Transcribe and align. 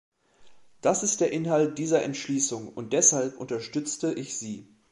Das 0.81 1.03
ist 1.03 1.21
der 1.21 1.31
Inhalt 1.31 1.77
dieser 1.77 2.01
Entschließung 2.01 2.69
und 2.69 2.91
deshalb 2.91 3.37
unterstütze 3.39 4.11
ich 4.15 4.35
sie. 4.35 4.67